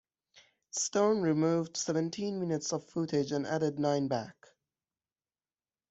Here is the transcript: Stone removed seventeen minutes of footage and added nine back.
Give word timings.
Stone 0.71 1.21
removed 1.21 1.77
seventeen 1.77 2.39
minutes 2.39 2.73
of 2.73 2.89
footage 2.89 3.31
and 3.31 3.45
added 3.45 3.77
nine 3.77 4.07
back. 4.07 4.47